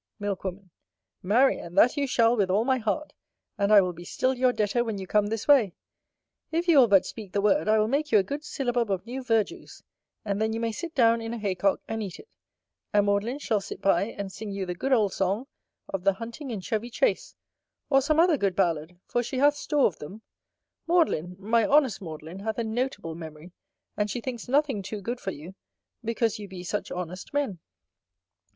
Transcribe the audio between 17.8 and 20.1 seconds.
or some other good ballad, for she hath store of